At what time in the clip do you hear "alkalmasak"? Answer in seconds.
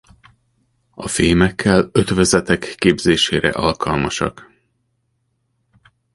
3.49-4.49